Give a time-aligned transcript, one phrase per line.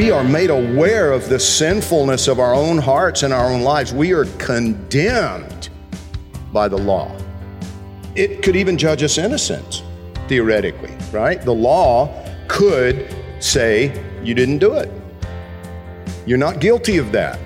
[0.00, 3.92] We are made aware of the sinfulness of our own hearts and our own lives.
[3.92, 5.68] We are condemned
[6.54, 7.14] by the law.
[8.14, 9.84] It could even judge us innocent,
[10.26, 11.38] theoretically, right?
[11.42, 12.08] The law
[12.48, 13.92] could say,
[14.24, 14.90] You didn't do it.
[16.24, 17.38] You're not guilty of that.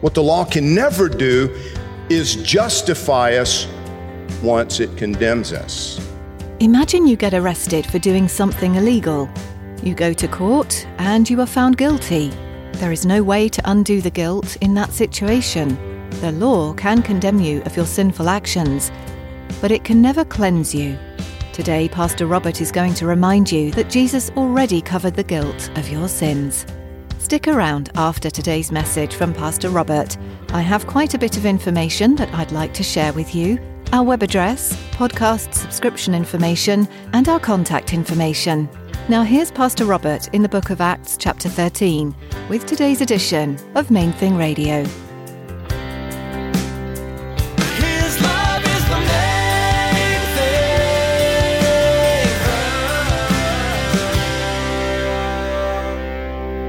[0.00, 1.56] What the law can never do
[2.10, 3.68] is justify us
[4.42, 6.04] once it condemns us.
[6.58, 9.30] Imagine you get arrested for doing something illegal.
[9.82, 12.28] You go to court and you are found guilty.
[12.72, 15.78] There is no way to undo the guilt in that situation.
[16.20, 18.90] The law can condemn you of your sinful actions,
[19.60, 20.98] but it can never cleanse you.
[21.52, 25.88] Today, Pastor Robert is going to remind you that Jesus already covered the guilt of
[25.88, 26.66] your sins.
[27.18, 30.16] Stick around after today's message from Pastor Robert.
[30.50, 33.58] I have quite a bit of information that I'd like to share with you
[33.92, 38.68] our web address, podcast subscription information, and our contact information.
[39.08, 42.12] Now, here's Pastor Robert in the book of Acts, chapter 13,
[42.48, 44.82] with today's edition of Main Thing Radio.
[47.78, 50.20] His love is the main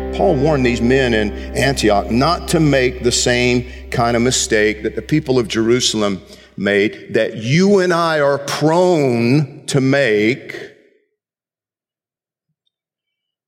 [0.05, 0.15] thing.
[0.15, 4.95] Paul warned these men in Antioch not to make the same kind of mistake that
[4.95, 6.21] the people of Jerusalem
[6.55, 10.76] made, that you and I are prone to make.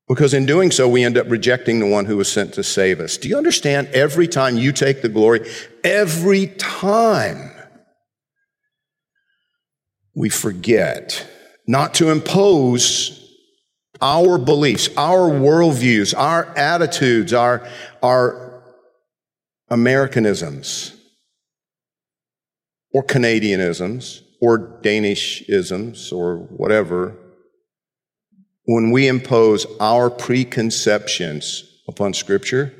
[0.09, 2.99] Because in doing so, we end up rejecting the one who was sent to save
[2.99, 3.15] us.
[3.15, 3.89] Do you understand?
[3.89, 5.47] Every time you take the glory,
[5.83, 7.51] every time
[10.15, 11.29] we forget
[11.67, 13.15] not to impose
[14.01, 17.67] our beliefs, our worldviews, our attitudes, our,
[18.01, 18.63] our
[19.69, 20.95] Americanisms,
[22.91, 27.15] or Canadianisms, or Danishisms, or whatever,
[28.69, 32.71] when we impose our preconceptions upon Scripture,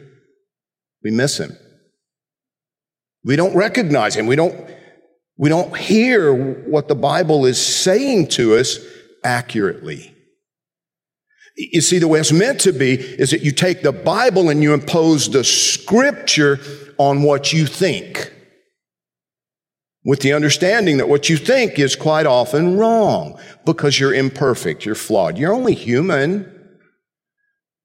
[1.04, 1.58] we miss Him.
[3.24, 4.28] We don't recognize Him.
[4.28, 4.70] We don't,
[5.36, 8.78] we don't hear what the Bible is saying to us
[9.24, 10.14] accurately.
[11.58, 14.62] You see, the way it's meant to be is that you take the Bible and
[14.62, 16.60] you impose the Scripture
[17.00, 18.32] on what you think
[20.06, 24.96] with the understanding that what you think is quite often wrong because you're imperfect, you're
[24.96, 26.56] flawed, you're only human.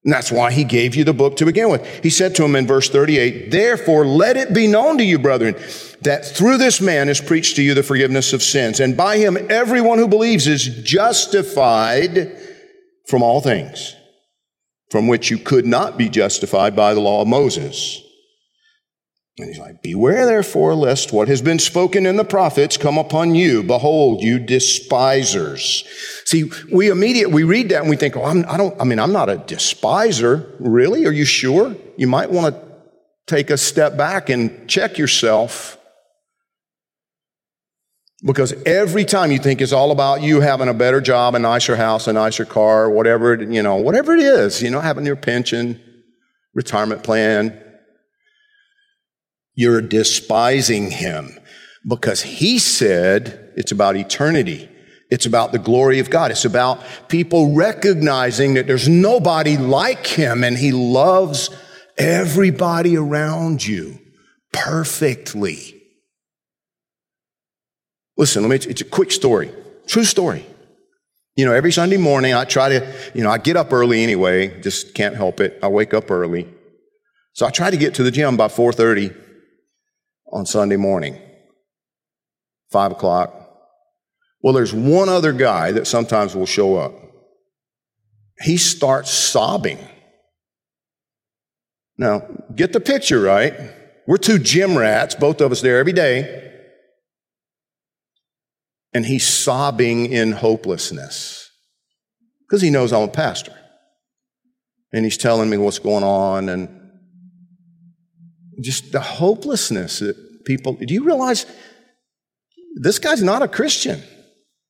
[0.03, 1.85] And that's why he gave you the book to begin with.
[2.03, 5.55] He said to him in verse 38, Therefore, let it be known to you, brethren,
[6.01, 9.37] that through this man is preached to you the forgiveness of sins, and by him
[9.49, 12.37] everyone who believes is justified
[13.07, 13.95] from all things,
[14.91, 18.04] from which you could not be justified by the law of Moses.
[19.37, 23.35] And he's like, Beware therefore, lest what has been spoken in the prophets come upon
[23.35, 23.63] you.
[23.63, 25.83] Behold, you despisers.
[26.23, 28.97] See, we immediately, we read that and we think, oh, I'm, I don't, I mean,
[28.99, 30.55] I'm not a despiser.
[30.59, 31.05] Really?
[31.05, 31.75] Are you sure?
[31.97, 32.61] You might want to
[33.27, 35.77] take a step back and check yourself.
[38.23, 41.75] Because every time you think it's all about you having a better job, a nicer
[41.75, 45.17] house, a nicer car, whatever, it- you know, whatever it is, you know, having your
[45.17, 45.79] pension,
[46.53, 47.61] retirement plan,
[49.55, 51.39] you're despising him
[51.87, 54.69] because he said it's about eternity.
[55.09, 56.31] It's about the glory of God.
[56.31, 61.49] It's about people recognizing that there's nobody like him and he loves
[61.97, 63.99] everybody around you
[64.51, 65.81] perfectly.
[68.17, 69.51] Listen, let me, it's a quick story,
[69.87, 70.45] true story.
[71.35, 74.61] You know, every Sunday morning I try to, you know, I get up early anyway,
[74.61, 75.59] just can't help it.
[75.61, 76.47] I wake up early.
[77.33, 79.24] So I try to get to the gym by 4:30
[80.31, 81.21] on Sunday morning,
[82.71, 83.33] five o'clock.
[84.41, 86.93] Well, there's one other guy that sometimes will show up.
[88.41, 89.79] He starts sobbing.
[91.97, 93.53] Now, get the picture right.
[94.05, 96.51] We're two gym rats, both of us there every day.
[98.93, 101.49] And he's sobbing in hopelessness
[102.41, 103.53] because he knows I'm a pastor.
[104.93, 106.84] and he's telling me what's going on and
[108.61, 111.45] just the hopelessness that people, do you realize
[112.75, 114.01] this guy's not a Christian?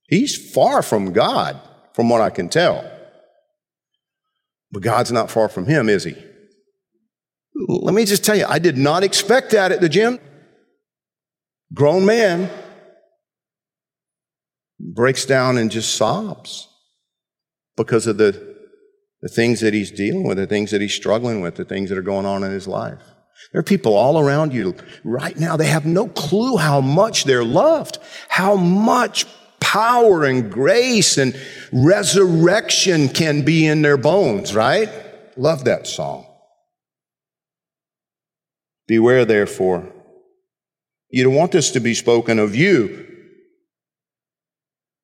[0.07, 1.59] He's far from God,
[1.93, 2.89] from what I can tell.
[4.71, 6.15] But God's not far from him, is he?
[7.67, 10.19] Let me just tell you, I did not expect that at the gym.
[11.73, 12.49] Grown man
[14.79, 16.67] breaks down and just sobs
[17.77, 18.55] because of the,
[19.21, 21.97] the things that he's dealing with, the things that he's struggling with, the things that
[21.97, 23.14] are going on in his life.
[23.51, 25.57] There are people all around you right now.
[25.57, 29.25] They have no clue how much they're loved, how much
[29.59, 31.39] power and grace and
[31.71, 34.89] resurrection can be in their bones, right?
[35.37, 36.25] Love that song.
[38.87, 39.91] Beware, therefore.
[41.09, 43.07] You don't want this to be spoken of you.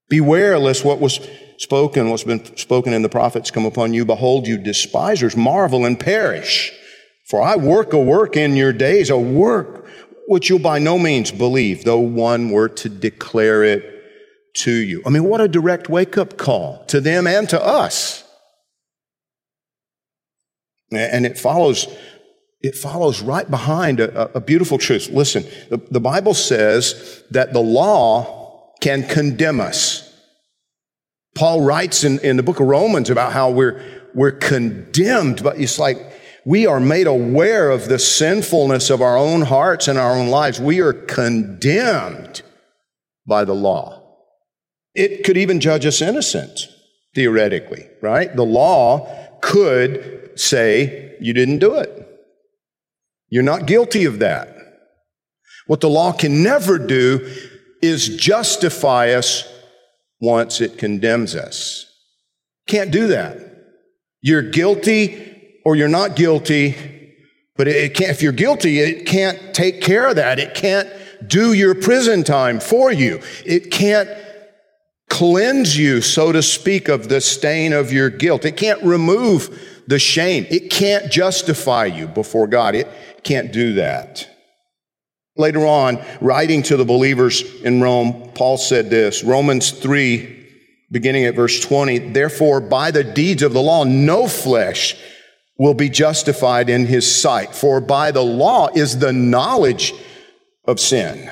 [0.10, 1.19] Beware lest what was
[1.57, 4.04] spoken, what's been spoken in the prophets come upon you.
[4.04, 6.74] Behold, you despisers, marvel and perish.
[7.31, 9.88] For I work a work in your days, a work
[10.28, 14.04] which you'll by no means believe, though one were to declare it
[14.56, 15.01] to you.
[15.06, 18.25] I mean, what a direct wake up call to them and to us.
[20.92, 21.88] And it follows,
[22.60, 25.07] it follows right behind a, a beautiful truth.
[25.10, 30.13] Listen, the, the Bible says that the law can condemn us.
[31.36, 33.81] Paul writes in, in the book of Romans about how we're,
[34.13, 36.10] we're condemned, but it's like
[36.45, 40.59] we are made aware of the sinfulness of our own hearts and our own lives.
[40.59, 42.41] We are condemned
[43.27, 44.01] by the law.
[44.95, 46.67] It could even judge us innocent,
[47.13, 48.35] theoretically, right?
[48.35, 49.07] The law
[49.41, 52.07] could say, you didn't do it.
[53.29, 54.55] You're not guilty of that.
[55.67, 57.33] What the law can never do
[57.81, 59.47] is justify us
[60.19, 61.85] once it condemns us.
[62.67, 63.37] Can't do that.
[64.21, 65.31] You're guilty
[65.63, 66.75] or you're not guilty,
[67.55, 70.39] but it can't, if you're guilty, it can't take care of that.
[70.39, 70.89] It can't
[71.27, 73.21] do your prison time for you.
[73.45, 74.09] It can't
[75.09, 78.45] cleanse you, so to speak, of the stain of your guilt.
[78.45, 80.47] It can't remove the shame.
[80.49, 82.75] It can't justify you before God.
[82.75, 82.87] It
[83.23, 84.27] can't do that.
[85.37, 90.47] Later on, writing to the believers in Rome, Paul said this Romans 3,
[90.91, 94.95] beginning at verse 20, therefore, by the deeds of the law, no flesh
[95.57, 97.53] will be justified in his sight.
[97.53, 99.94] For by the law is the knowledge
[100.65, 101.30] of sin.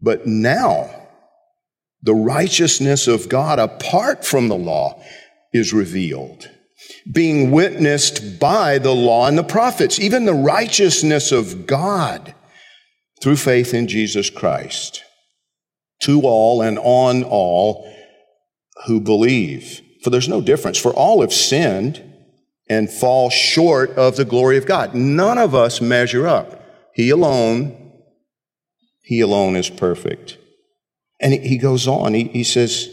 [0.00, 0.90] But now,
[2.02, 5.02] the righteousness of God apart from the law
[5.52, 6.48] is revealed,
[7.10, 12.34] being witnessed by the law and the prophets, even the righteousness of God
[13.20, 15.02] through faith in Jesus Christ,
[16.02, 17.92] to all and on all
[18.86, 19.80] who believe.
[20.04, 22.07] For there's no difference, for all have sinned
[22.68, 24.94] and fall short of the glory of God.
[24.94, 26.62] None of us measure up.
[26.94, 27.92] He alone,
[29.02, 30.38] He alone is perfect.
[31.20, 32.88] And he goes on, he, he says,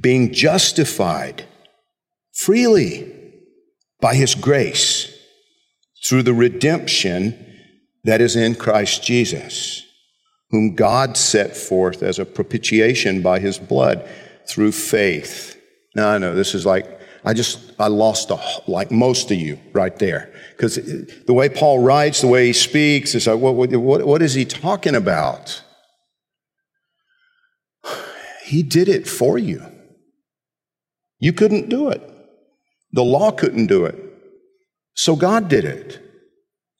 [0.00, 1.44] being justified
[2.32, 3.10] freely
[4.00, 5.10] by His grace
[6.06, 7.38] through the redemption
[8.04, 9.82] that is in Christ Jesus,
[10.50, 14.06] whom God set forth as a propitiation by His blood
[14.46, 15.58] through faith.
[15.94, 16.93] Now I know this is like
[17.24, 20.32] I just, I lost a, like most of you right there.
[20.50, 24.34] Because the way Paul writes, the way he speaks, is like, what, what, what is
[24.34, 25.62] he talking about?
[28.44, 29.64] He did it for you.
[31.18, 32.02] You couldn't do it.
[32.92, 33.98] The law couldn't do it.
[34.94, 36.00] So God did it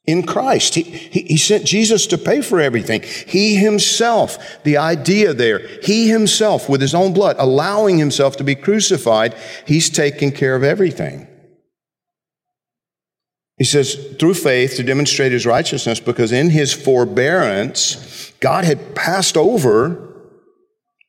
[0.07, 0.75] in Christ.
[0.75, 3.01] He, he, he, sent Jesus to pay for everything.
[3.01, 8.55] He himself, the idea there, he himself with his own blood, allowing himself to be
[8.55, 9.35] crucified,
[9.65, 11.27] he's taking care of everything.
[13.57, 19.37] He says, through faith to demonstrate his righteousness, because in his forbearance, God had passed
[19.37, 20.13] over,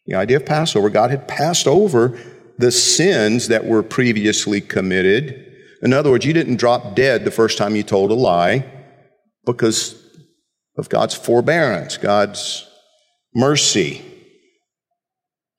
[0.06, 2.18] the idea of Passover, God had passed over
[2.56, 5.42] the sins that were previously committed.
[5.82, 8.64] In other words, you didn't drop dead the first time you told a lie
[9.46, 9.94] because
[10.76, 12.68] of God's forbearance, God's
[13.34, 14.04] mercy.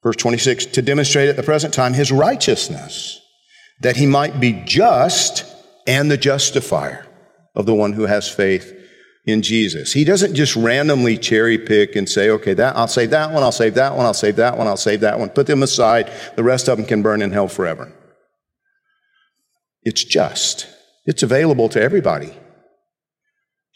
[0.04, 3.20] Verse 26 to demonstrate at the present time his righteousness,
[3.82, 5.46] that he might be just
[5.88, 7.08] and the justifier
[7.56, 8.74] of the one who has faith
[9.26, 9.94] in Jesus.
[9.94, 13.52] He doesn't just randomly cherry pick and say, okay, that, I'll save that one, I'll
[13.52, 15.30] save that one, I'll save that one, I'll save that one.
[15.30, 16.12] Put them aside.
[16.36, 17.92] The rest of them can burn in hell forever.
[19.84, 20.68] It's just.
[21.06, 22.34] It's available to everybody.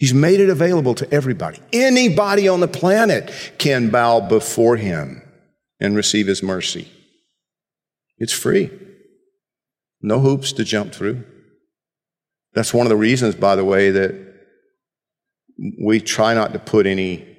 [0.01, 1.59] He's made it available to everybody.
[1.71, 5.21] Anybody on the planet can bow before him
[5.79, 6.91] and receive his mercy.
[8.17, 8.71] It's free.
[10.01, 11.23] No hoops to jump through.
[12.55, 14.15] That's one of the reasons, by the way, that
[15.79, 17.37] we try not to put any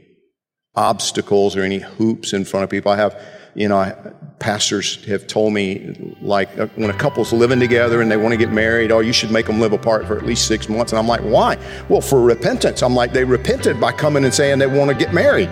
[0.77, 2.93] obstacles or any hoops in front of people.
[2.93, 3.21] I have,
[3.55, 8.17] you know, pastors have told me, like, uh, when a couple's living together and they
[8.17, 10.69] want to get married, oh, you should make them live apart for at least six
[10.69, 10.93] months.
[10.93, 11.59] And I'm like, why?
[11.89, 12.83] Well, for repentance.
[12.83, 15.49] I'm like, they repented by coming and saying they want to get married.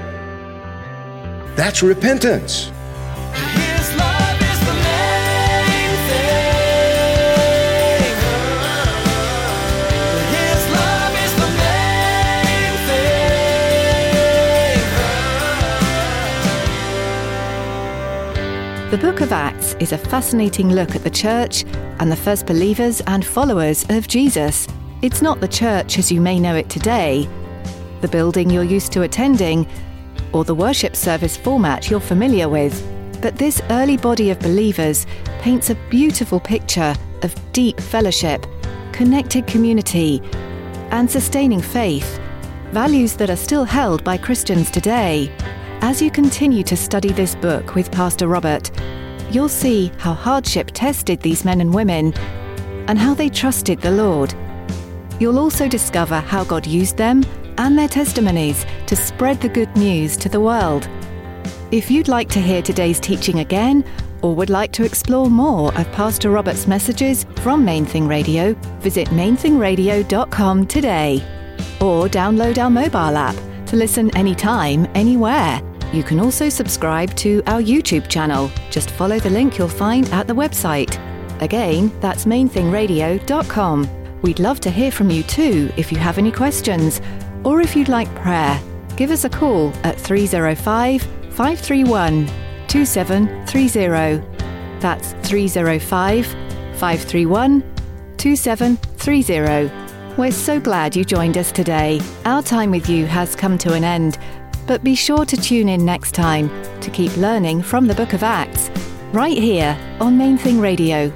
[1.56, 2.72] That's repentance.
[18.90, 21.64] The book of Acts is a fascinating look at the church
[22.00, 24.66] and the first believers and followers of Jesus.
[25.00, 27.28] It's not the church as you may know it today,
[28.00, 29.68] the building you're used to attending,
[30.32, 32.84] or the worship service format you're familiar with.
[33.22, 35.06] But this early body of believers
[35.38, 38.44] paints a beautiful picture of deep fellowship,
[38.90, 40.20] connected community,
[40.90, 42.18] and sustaining faith,
[42.72, 45.32] values that are still held by Christians today.
[45.82, 48.70] As you continue to study this book with Pastor Robert,
[49.30, 52.12] you'll see how hardship tested these men and women
[52.86, 54.34] and how they trusted the Lord.
[55.18, 57.24] You'll also discover how God used them
[57.56, 60.86] and their testimonies to spread the good news to the world.
[61.70, 63.82] If you'd like to hear today's teaching again,
[64.20, 69.08] or would like to explore more of Pastor Robert's messages from Main Thing Radio, visit
[69.08, 71.24] mainthingradio.com today.
[71.80, 73.36] Or download our mobile app
[73.68, 75.62] to listen anytime, anywhere.
[75.92, 78.50] You can also subscribe to our YouTube channel.
[78.70, 80.98] Just follow the link you'll find at the website.
[81.42, 83.88] Again, that's mainthingradio.com.
[84.22, 87.00] We'd love to hear from you too if you have any questions
[87.42, 88.60] or if you'd like prayer.
[88.96, 92.26] Give us a call at 305 531
[92.68, 94.78] 2730.
[94.80, 97.74] That's 305 531
[98.16, 99.72] 2730.
[100.16, 102.00] We're so glad you joined us today.
[102.26, 104.18] Our time with you has come to an end,
[104.70, 106.48] but be sure to tune in next time
[106.80, 108.70] to keep learning from the book of Acts,
[109.12, 111.10] right here on Main Thing Radio.